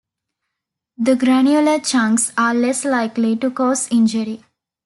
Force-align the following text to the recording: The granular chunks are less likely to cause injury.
The 0.97 1.15
granular 1.15 1.77
chunks 1.79 2.33
are 2.35 2.55
less 2.55 2.85
likely 2.85 3.35
to 3.35 3.51
cause 3.51 3.87
injury. 3.91 4.43